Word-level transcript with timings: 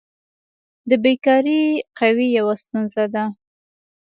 د 0.89 0.91
بیکاري 1.03 1.61
قوي 1.99 2.27
یوه 2.37 2.53
ستونزه 2.63 3.03
ده. 3.13 3.23